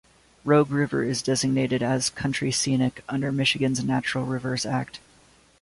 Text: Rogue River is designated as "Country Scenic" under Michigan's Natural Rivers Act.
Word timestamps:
Rogue 0.43 0.71
River 0.71 1.03
is 1.03 1.21
designated 1.21 1.83
as 1.83 2.09
"Country 2.09 2.51
Scenic" 2.51 3.03
under 3.07 3.31
Michigan's 3.31 3.83
Natural 3.83 4.25
Rivers 4.25 4.65
Act. 4.65 4.99